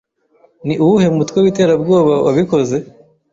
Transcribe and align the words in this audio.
Ni 0.65 0.75
uwuhe 0.83 1.07
mutwe 1.17 1.37
w'iterabwoba 1.43 2.13
wabikoze? 2.25 2.77